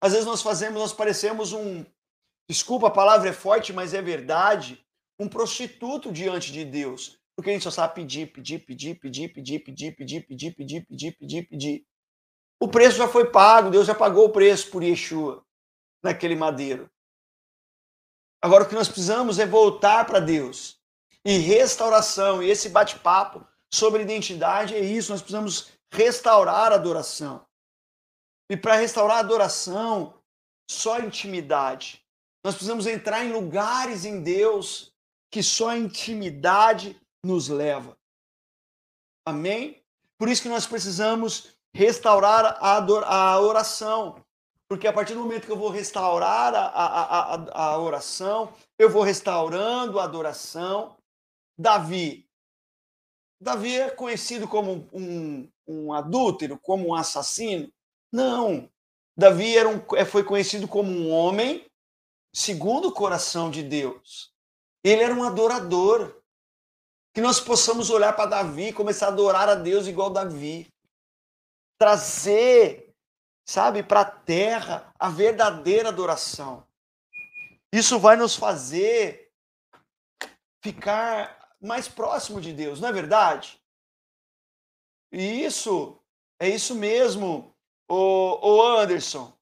[0.00, 1.84] Às vezes nós fazemos, nós parecemos um,
[2.50, 4.84] desculpa, a palavra é forte, mas é verdade,
[5.18, 7.18] um prostituto diante de Deus.
[7.36, 11.12] Porque a gente só sabe pedir, pedir, pedir, pedir, pedir, pedir, pedir, pedir, pedir, pedir,
[11.12, 11.86] pedir, pedir.
[12.60, 15.44] O preço já foi pago, Deus já pagou o preço por Yeshua
[16.02, 16.90] naquele madeiro.
[18.42, 20.78] Agora o que nós precisamos é voltar para Deus.
[21.24, 27.46] E restauração, e esse bate-papo sobre identidade é isso, nós precisamos restaurar a adoração.
[28.50, 30.20] E para restaurar a adoração,
[30.68, 31.99] só intimidade.
[32.44, 34.92] Nós precisamos entrar em lugares em Deus
[35.30, 37.96] que só a intimidade nos leva.
[39.26, 39.82] Amém?
[40.18, 44.24] Por isso que nós precisamos restaurar a, oração.
[44.68, 48.90] Porque a partir do momento que eu vou restaurar a, a, a, a oração, eu
[48.90, 50.96] vou restaurando a adoração.
[51.58, 52.26] Davi.
[53.40, 57.70] Davi é conhecido como um, um adúltero, como um assassino?
[58.12, 58.68] Não.
[59.16, 61.69] Davi era um, é, foi conhecido como um homem
[62.32, 64.32] segundo o coração de Deus.
[64.82, 66.16] Ele era um adorador.
[67.12, 70.72] Que nós possamos olhar para Davi e começar a adorar a Deus igual Davi
[71.80, 72.94] trazer,
[73.48, 76.66] sabe, para a terra a verdadeira adoração.
[77.72, 79.32] Isso vai nos fazer
[80.62, 83.58] ficar mais próximo de Deus, não é verdade?
[85.10, 85.98] E isso,
[86.38, 87.56] é isso mesmo,
[87.88, 89.32] o, Anderson.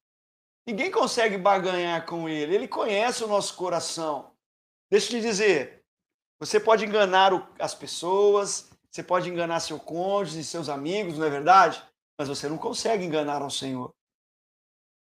[0.69, 4.31] Ninguém consegue baganhar com ele, ele conhece o nosso coração.
[4.91, 5.83] Deixa eu te dizer,
[6.39, 11.83] você pode enganar as pessoas, você pode enganar seu cônjuge, seus amigos, não é verdade?
[12.19, 13.95] mas você não consegue enganar ao Senhor.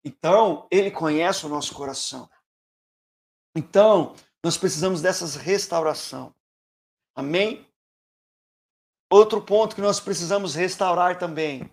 [0.04, 2.28] Então, Ele conhece o nosso coração.
[3.56, 6.34] Então, nós precisamos dessas restauração.
[7.16, 7.64] Amém?
[9.08, 11.70] Outro ponto que nós precisamos restaurar também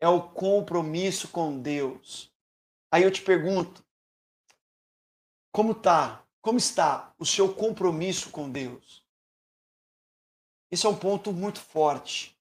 [0.00, 2.31] é o compromisso com Deus.
[2.92, 3.82] Aí eu te pergunto,
[5.50, 6.26] como tá?
[6.42, 9.02] Como está o seu compromisso com Deus?
[10.70, 12.38] Isso é um ponto muito forte.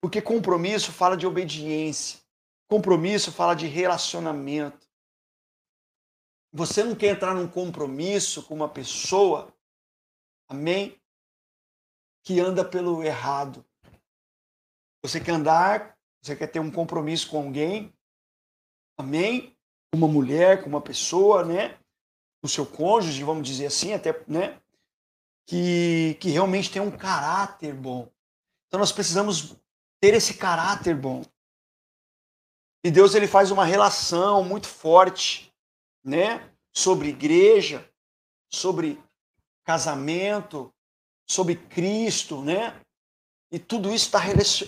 [0.00, 2.20] Porque compromisso fala de obediência.
[2.68, 4.88] Compromisso fala de relacionamento.
[6.52, 9.52] Você não quer entrar num compromisso com uma pessoa,
[10.48, 11.00] amém?
[12.22, 13.64] Que anda pelo errado.
[15.02, 17.92] Você quer andar, você quer ter um compromisso com alguém,
[19.00, 19.56] amém?
[19.94, 21.78] Uma mulher, com uma pessoa, né?
[22.42, 24.60] O seu cônjuge, vamos dizer assim, até, né?
[25.46, 28.08] Que, que realmente tem um caráter bom.
[28.68, 29.56] Então nós precisamos
[30.00, 31.24] ter esse caráter bom.
[32.82, 35.52] E Deus ele faz uma relação muito forte,
[36.02, 37.86] né, sobre igreja,
[38.48, 38.98] sobre
[39.64, 40.72] casamento,
[41.28, 42.80] sobre Cristo, né?
[43.52, 44.20] E tudo isso está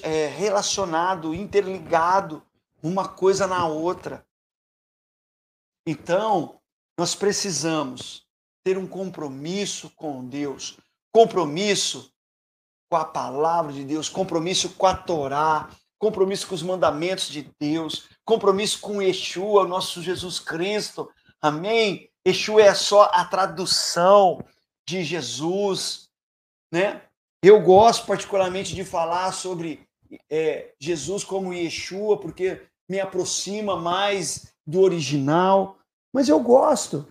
[0.03, 2.45] é, relacionado, interligado,
[2.83, 4.27] uma coisa na outra.
[5.87, 6.61] Então,
[6.99, 8.27] nós precisamos
[8.65, 10.77] ter um compromisso com Deus,
[11.13, 12.13] compromisso
[12.91, 18.09] com a palavra de Deus, compromisso com a Torá, compromisso com os mandamentos de Deus,
[18.25, 21.11] compromisso com Yeshua, nosso Jesus Cristo.
[21.41, 22.11] Amém?
[22.27, 24.45] Yeshua é só a tradução
[24.87, 26.09] de Jesus,
[26.73, 27.03] né?
[27.43, 29.89] Eu gosto particularmente de falar sobre
[30.31, 35.79] é, Jesus como Yeshua, porque me aproxima mais do original,
[36.13, 37.09] mas eu gosto.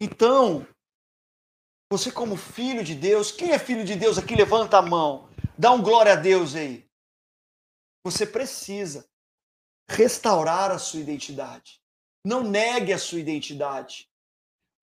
[0.00, 0.66] Então,
[1.88, 4.34] você como filho de Deus, quem é filho de Deus aqui?
[4.34, 5.28] Levanta a mão.
[5.56, 6.84] Dá um glória a Deus aí.
[8.04, 9.08] Você precisa
[9.88, 11.80] restaurar a sua identidade.
[12.24, 14.10] Não negue a sua identidade.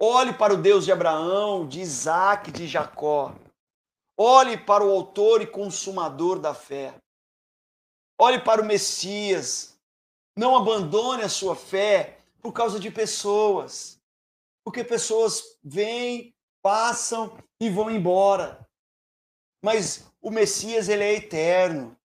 [0.01, 3.35] Olhe para o Deus de Abraão, de Isaac, de Jacó.
[4.17, 6.95] Olhe para o autor e consumador da fé.
[8.17, 9.74] Olhe para o Messias.
[10.35, 14.01] Não abandone a sua fé por causa de pessoas.
[14.63, 18.67] Porque pessoas vêm, passam e vão embora.
[19.63, 21.97] Mas o Messias, ele é eterno.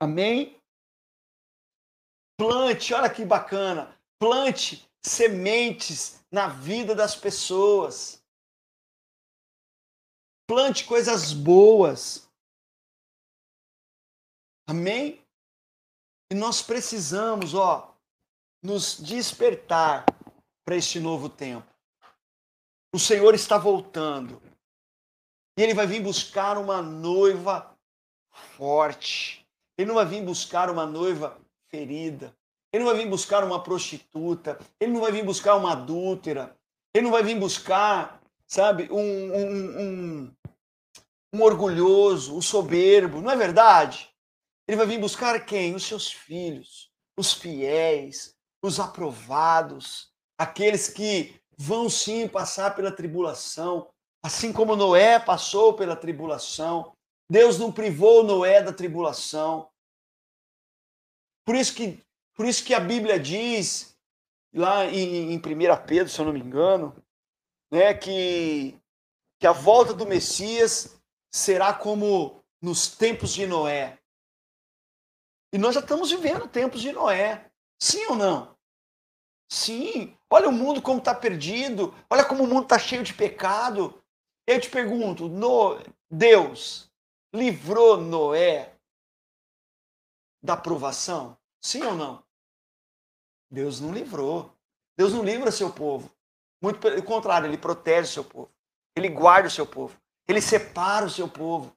[0.00, 0.62] Amém?
[2.38, 3.98] Plante, olha que bacana.
[4.18, 8.22] Plante sementes na vida das pessoas.
[10.46, 12.30] Plante coisas boas.
[14.66, 15.22] Amém?
[16.30, 17.94] E nós precisamos, ó,
[18.62, 20.04] nos despertar
[20.64, 21.66] para este novo tempo.
[22.92, 24.42] O Senhor está voltando.
[25.56, 27.74] E ele vai vir buscar uma noiva
[28.56, 29.46] forte.
[29.76, 31.38] Ele não vai vir buscar uma noiva
[31.68, 32.34] ferida.
[32.72, 34.58] Ele não vai vir buscar uma prostituta.
[34.78, 36.56] Ele não vai vir buscar uma adúltera.
[36.94, 40.32] Ele não vai vir buscar, sabe, um, um, um,
[41.34, 43.20] um orgulhoso, um soberbo.
[43.20, 44.10] Não é verdade?
[44.68, 45.74] Ele vai vir buscar quem?
[45.74, 53.88] Os seus filhos, os fiéis, os aprovados, aqueles que vão sim passar pela tribulação,
[54.22, 56.94] assim como Noé passou pela tribulação.
[57.30, 59.70] Deus não privou Noé da tribulação.
[61.46, 61.98] Por isso que,
[62.34, 63.96] por isso que a Bíblia diz,
[64.54, 65.40] lá em, em 1
[65.86, 66.94] Pedro, se eu não me engano,
[67.70, 68.78] né, que,
[69.40, 71.00] que a volta do Messias
[71.32, 73.98] será como nos tempos de Noé.
[75.52, 77.50] E nós já estamos vivendo tempos de Noé.
[77.82, 78.56] Sim ou não?
[79.50, 80.16] Sim.
[80.30, 81.94] Olha o mundo como está perdido.
[82.10, 84.02] Olha como o mundo está cheio de pecado.
[84.46, 85.78] Eu te pergunto, no...
[86.10, 86.90] Deus
[87.34, 88.74] livrou Noé
[90.42, 91.36] da provação?
[91.62, 92.24] Sim ou não?
[93.50, 94.54] Deus não livrou.
[94.96, 96.10] Deus não livra seu povo.
[96.62, 98.50] Muito pelo contrário, ele protege o seu povo.
[98.96, 99.98] Ele guarda o seu povo.
[100.26, 101.74] Ele separa o seu povo.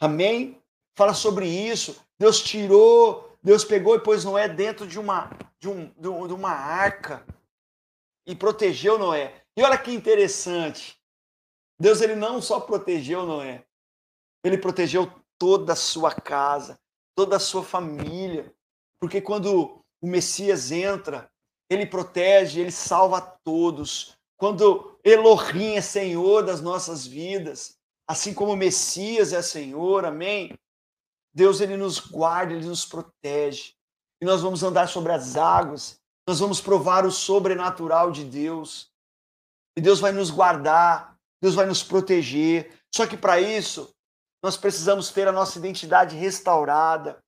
[0.00, 0.60] Amém?
[0.96, 2.00] Fala sobre isso.
[2.18, 7.24] Deus tirou, Deus pegou e pôs Noé dentro de uma, de, um, de uma arca
[8.26, 9.42] e protegeu Noé.
[9.56, 10.98] E olha que interessante.
[11.78, 13.64] Deus ele não só protegeu Noé,
[14.44, 16.78] ele protegeu toda a sua casa,
[17.14, 18.54] toda a sua família.
[19.00, 21.30] Porque quando o Messias entra,
[21.70, 24.16] ele protege, ele salva todos.
[24.36, 30.58] Quando Elohim é Senhor das nossas vidas, assim como o Messias é Senhor, amém?
[31.34, 33.74] Deus ele nos guarda, ele nos protege.
[34.20, 38.90] E nós vamos andar sobre as águas, nós vamos provar o sobrenatural de Deus.
[39.76, 42.72] E Deus vai nos guardar, Deus vai nos proteger.
[42.94, 43.94] Só que para isso,
[44.42, 47.22] nós precisamos ter a nossa identidade restaurada,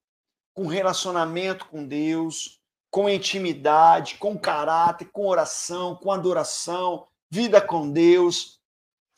[0.55, 2.61] com relacionamento com Deus,
[2.91, 8.61] com intimidade, com caráter, com oração, com adoração, vida com Deus,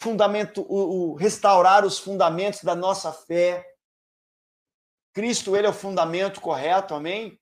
[0.01, 3.74] fundamento, o, o restaurar os fundamentos da nossa fé.
[5.15, 7.41] Cristo, ele é o fundamento correto, amém?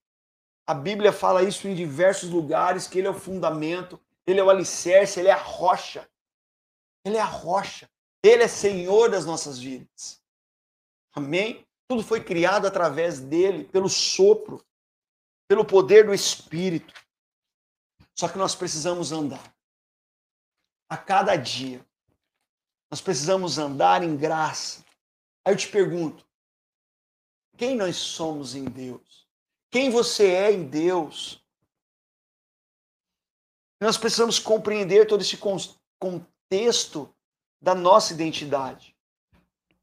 [0.67, 4.51] A Bíblia fala isso em diversos lugares, que ele é o fundamento, ele é o
[4.51, 6.09] alicerce, ele é a rocha.
[7.05, 7.91] Ele é a rocha.
[8.23, 10.23] Ele é Senhor das nossas vidas.
[11.15, 11.67] Amém?
[11.89, 14.65] Tudo foi criado através dele, pelo sopro,
[15.49, 16.95] pelo poder do Espírito.
[18.17, 19.53] Só que nós precisamos andar.
[20.89, 21.85] A cada dia.
[22.91, 24.85] Nós precisamos andar em graça.
[25.45, 26.25] Aí eu te pergunto:
[27.57, 29.27] quem nós somos em Deus,
[29.71, 31.43] quem você é em Deus.
[33.81, 35.37] Nós precisamos compreender todo esse
[35.99, 37.13] contexto
[37.61, 38.97] da nossa identidade.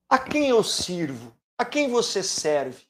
[0.09, 1.36] A quem eu sirvo?
[1.57, 2.88] A quem você serve?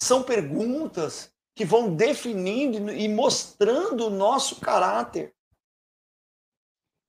[0.00, 5.34] São perguntas que vão definindo e mostrando o nosso caráter.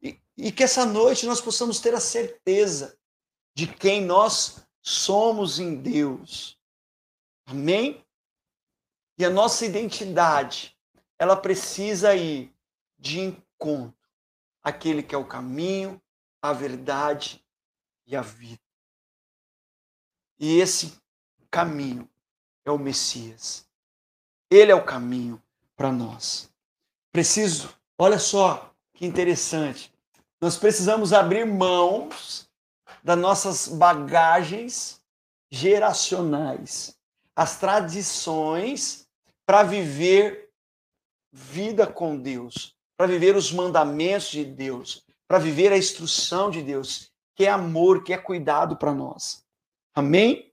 [0.01, 2.99] E, e que essa noite nós possamos ter a certeza
[3.55, 6.58] de quem nós somos em Deus.
[7.49, 8.05] Amém?
[9.17, 10.77] E a nossa identidade,
[11.17, 12.53] ela precisa ir
[12.99, 13.97] de encontro
[14.63, 15.99] àquele que é o caminho,
[16.39, 17.43] a verdade
[18.05, 18.61] e a vida.
[20.37, 20.93] E esse
[21.49, 22.07] caminho
[22.63, 23.67] é o Messias.
[24.51, 25.41] Ele é o caminho
[25.75, 26.53] para nós.
[27.11, 29.91] Preciso, olha só que interessante.
[30.39, 32.47] Nós precisamos abrir mãos
[33.03, 35.01] das nossas bagagens
[35.51, 36.98] geracionais,
[37.39, 39.07] as tradições
[39.45, 40.49] para viver
[41.31, 47.09] vida com Deus, para viver os mandamentos de Deus, para viver a instrução de Deus,
[47.37, 49.41] que é amor, que é cuidado para nós.
[49.95, 50.51] Amém?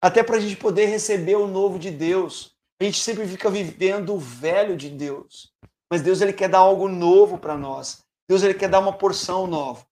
[0.00, 2.56] Até para a gente poder receber o novo de Deus.
[2.80, 5.52] A gente sempre fica vivendo o velho de Deus.
[5.92, 8.02] Mas Deus ele quer dar algo novo para nós.
[8.26, 9.86] Deus ele quer dar uma porção nova.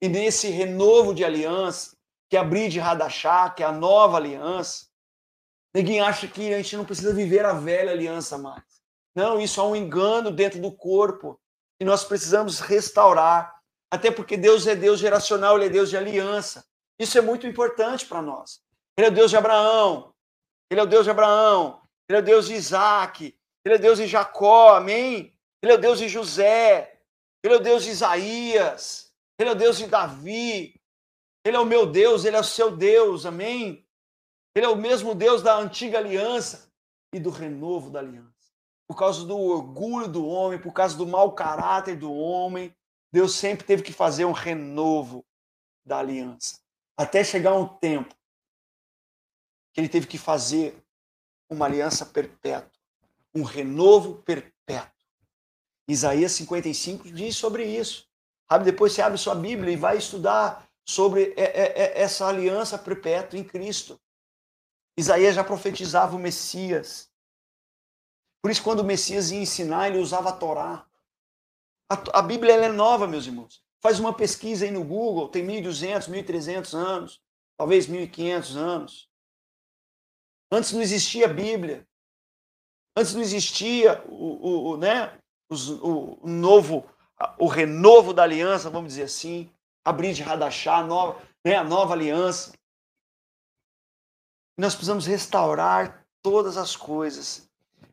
[0.00, 1.94] E nesse renovo de aliança,
[2.30, 4.90] que é abrir de Radachá, que é a nova aliança,
[5.74, 8.62] ninguém acha que a gente não precisa viver a velha aliança mais.
[9.14, 11.38] Não, isso é um engano dentro do corpo.
[11.80, 13.54] E nós precisamos restaurar.
[13.90, 16.64] Até porque Deus é Deus geracional, Ele é Deus de aliança.
[16.98, 18.60] Isso é muito importante para nós.
[18.96, 20.14] Ele é o Deus de Abraão.
[20.70, 21.82] Ele é o Deus de Abraão.
[22.08, 23.36] Ele é o Deus de Isaac.
[23.64, 24.76] Ele é o Deus de Jacó.
[24.76, 25.36] Amém?
[25.62, 27.00] Ele é o Deus de José.
[27.44, 29.12] Ele é o Deus de Isaías.
[29.38, 30.80] Ele é o Deus de Davi.
[31.44, 32.24] Ele é o meu Deus.
[32.24, 33.26] Ele é o seu Deus.
[33.26, 33.84] Amém?
[34.54, 36.70] Ele é o mesmo Deus da antiga aliança
[37.12, 38.30] e do renovo da aliança.
[38.86, 42.74] Por causa do orgulho do homem, por causa do mau caráter do homem,
[43.10, 45.24] Deus sempre teve que fazer um renovo
[45.84, 46.60] da aliança.
[46.96, 48.14] Até chegar um tempo
[49.72, 50.76] que ele teve que fazer
[51.48, 52.70] uma aliança perpétua,
[53.34, 54.92] um renovo perpétuo.
[55.88, 58.06] Isaías 55 diz sobre isso.
[58.64, 63.98] Depois você abre sua Bíblia e vai estudar sobre essa aliança perpétua em Cristo.
[64.96, 67.10] Isaías já profetizava o Messias.
[68.42, 70.86] Por isso, quando o Messias ia ensinar, ele usava a Torá.
[71.90, 73.62] A, a Bíblia é nova, meus irmãos.
[73.80, 77.20] Faz uma pesquisa aí no Google, tem 1.200, 1.300 anos,
[77.56, 79.08] talvez 1.500 anos.
[80.50, 81.86] Antes não existia Bíblia.
[82.96, 85.18] Antes não existia o, o, o né,
[85.50, 86.84] o, o, novo,
[87.38, 89.50] o renovo da aliança, vamos dizer assim,
[89.84, 92.52] abrir de Radachá, a nova, né, a nova aliança.
[94.56, 97.48] Nós precisamos restaurar todas as coisas.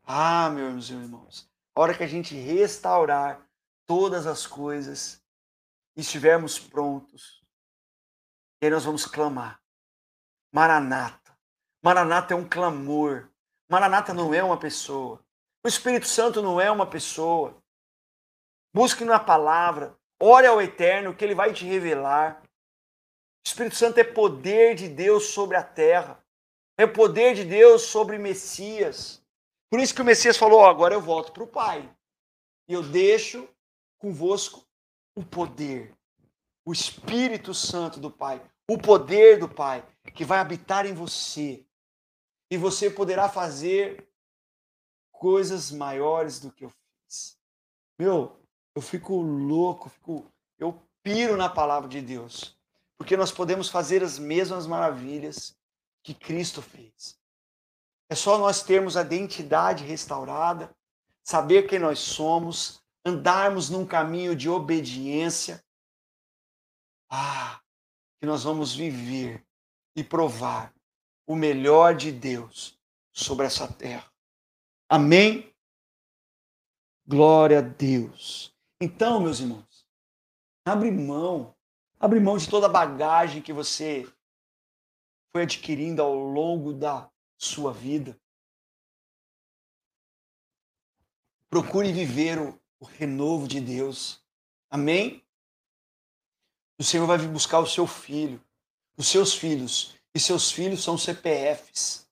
[0.05, 3.47] Ah, meus irmãos, a hora que a gente restaurar
[3.85, 5.21] todas as coisas,
[5.95, 7.39] estivermos prontos,
[8.61, 9.61] e aí nós vamos clamar.
[10.51, 11.37] Maranata.
[11.81, 13.29] Maranata é um clamor.
[13.69, 15.23] Maranata não é uma pessoa.
[15.63, 17.55] O Espírito Santo não é uma pessoa.
[18.73, 19.95] Busque na palavra.
[20.21, 22.41] Ore ao Eterno que ele vai te revelar.
[22.43, 26.21] O Espírito Santo é poder de Deus sobre a terra.
[26.79, 29.21] É o poder de Deus sobre Messias.
[29.69, 31.93] Por isso que o Messias falou: oh, agora eu volto para o Pai.
[32.69, 33.49] E eu deixo
[33.97, 34.65] convosco
[35.13, 35.93] o poder,
[36.63, 41.65] o Espírito Santo do Pai, o poder do Pai, que vai habitar em você.
[42.49, 44.09] E você poderá fazer
[45.11, 47.37] coisas maiores do que eu fiz.
[47.99, 48.39] Meu,
[48.73, 52.57] eu fico louco, fico, eu piro na palavra de Deus.
[52.97, 55.58] Porque nós podemos fazer as mesmas maravilhas
[56.09, 57.19] que Cristo fez.
[58.09, 60.75] É só nós termos a identidade restaurada,
[61.23, 65.63] saber quem nós somos, andarmos num caminho de obediência.
[67.11, 67.61] Ah,
[68.19, 69.45] que nós vamos viver
[69.95, 70.73] e provar
[71.27, 72.75] o melhor de Deus
[73.13, 74.11] sobre essa terra.
[74.89, 75.53] Amém?
[77.05, 78.51] Glória a Deus.
[78.81, 79.85] Então, meus irmãos,
[80.65, 81.55] abre mão,
[81.99, 84.11] abre mão de toda a bagagem que você
[85.31, 88.19] foi adquirindo ao longo da sua vida.
[91.49, 94.21] Procure viver o, o renovo de Deus.
[94.69, 95.23] Amém?
[96.77, 98.41] O Senhor vai vir buscar o seu filho,
[98.97, 99.95] os seus filhos.
[100.13, 102.07] E seus filhos são CPFs,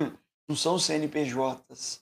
[0.48, 2.00] não são CNPJs.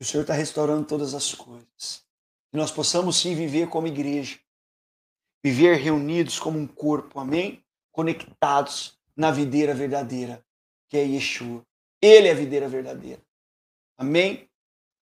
[0.00, 2.04] O Senhor está restaurando todas as coisas.
[2.50, 4.38] Que nós possamos sim viver como igreja,
[5.42, 7.64] viver reunidos como um corpo, amém?
[7.92, 10.44] Conectados na videira verdadeira,
[10.88, 11.64] que é Yeshua.
[12.00, 13.22] Ele é a videira verdadeira.
[13.96, 14.48] Amém?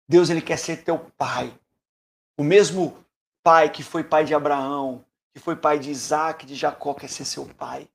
[0.08, 1.58] Deus ele quer ser teu pai.
[2.38, 3.06] O mesmo
[3.44, 7.26] pai que foi pai de Abraão, que foi pai de Isaac, de Jacó, quer ser
[7.26, 7.90] seu pai.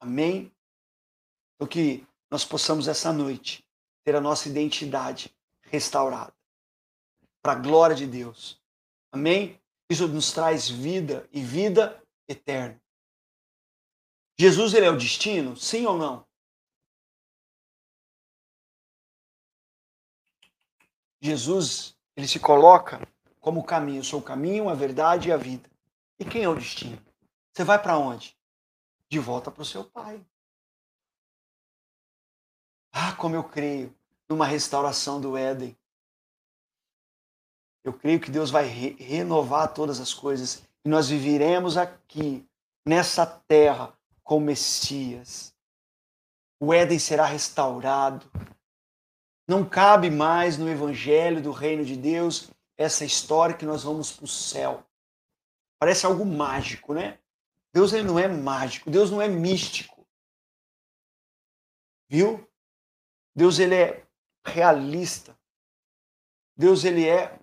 [0.00, 0.52] Amém?
[1.54, 3.64] Então que nós possamos essa noite
[4.02, 6.34] ter a nossa identidade restaurada.
[7.40, 8.60] Para a glória de Deus.
[9.12, 9.60] Amém?
[9.88, 12.80] Isso nos traz vida e vida eterna.
[14.38, 15.56] Jesus ele é o destino?
[15.56, 16.26] Sim ou não?
[21.20, 23.00] Jesus, ele se coloca
[23.40, 24.00] como o caminho.
[24.00, 25.70] Eu sou o caminho, a verdade e a vida.
[26.18, 27.02] E quem é o destino?
[27.52, 28.36] Você vai para onde?
[29.14, 30.24] de volta para o seu pai.
[32.92, 33.94] Ah, como eu creio
[34.28, 35.76] numa restauração do Éden.
[37.84, 42.46] Eu creio que Deus vai re renovar todas as coisas e nós viveremos aqui,
[42.84, 45.54] nessa terra, com Messias.
[46.58, 48.28] O Éden será restaurado.
[49.46, 54.24] Não cabe mais no Evangelho do Reino de Deus essa história que nós vamos para
[54.24, 54.84] o céu.
[55.78, 57.20] Parece algo mágico, né?
[57.72, 60.06] Deus ele não é mágico, Deus não é místico.
[62.08, 62.48] Viu?
[63.36, 64.06] Deus ele é
[64.46, 65.38] realista.
[66.56, 67.38] Deus ele é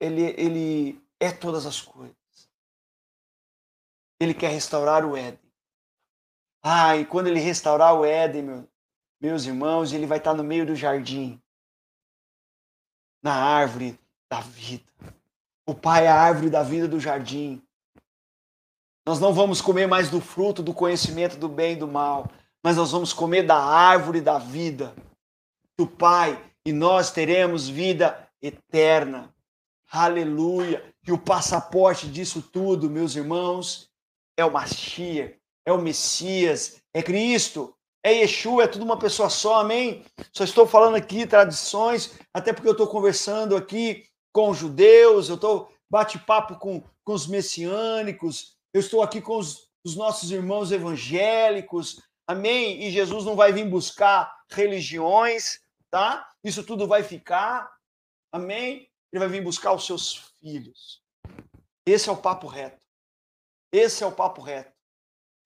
[0.00, 2.16] ele ele é todas as coisas.
[4.18, 5.43] Ele quer restaurar o Éden.
[6.66, 8.68] Ah, e quando ele restaurar o Éden, meu,
[9.20, 11.38] meus irmãos, ele vai estar no meio do jardim,
[13.22, 14.00] na árvore
[14.30, 14.90] da vida.
[15.66, 17.62] O Pai é a árvore da vida do jardim.
[19.06, 22.30] Nós não vamos comer mais do fruto do conhecimento do bem e do mal,
[22.62, 24.94] mas nós vamos comer da árvore da vida
[25.78, 29.34] do Pai e nós teremos vida eterna.
[29.90, 30.82] Aleluia!
[31.06, 33.90] E o passaporte disso tudo, meus irmãos,
[34.34, 39.60] é o Mashiach, é o Messias, é Cristo, é Yeshua, é tudo uma pessoa só,
[39.60, 40.04] amém?
[40.32, 45.72] Só estou falando aqui tradições, até porque eu estou conversando aqui com judeus, eu estou
[45.90, 52.82] bate-papo com, com os messiânicos, eu estou aqui com os, os nossos irmãos evangélicos, amém?
[52.82, 55.60] E Jesus não vai vir buscar religiões,
[55.90, 56.28] tá?
[56.42, 57.70] Isso tudo vai ficar,
[58.32, 58.90] amém?
[59.12, 61.00] Ele vai vir buscar os seus filhos.
[61.86, 62.84] Esse é o papo reto.
[63.72, 64.73] Esse é o papo reto.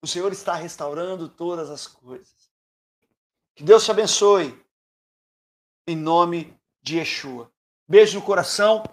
[0.01, 2.51] O Senhor está restaurando todas as coisas.
[3.55, 4.57] Que Deus te abençoe.
[5.87, 7.51] Em nome de Yeshua.
[7.87, 8.83] Beijo no coração.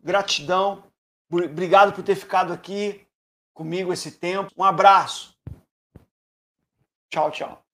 [0.00, 0.84] Gratidão.
[1.30, 3.06] Obrigado por ter ficado aqui
[3.52, 4.50] comigo esse tempo.
[4.56, 5.36] Um abraço.
[7.10, 7.64] Tchau, tchau.